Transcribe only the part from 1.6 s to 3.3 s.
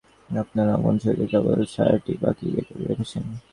ছায়াটি বাকি রেখেছেন!